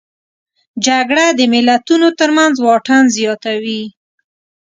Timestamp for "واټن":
2.65-3.03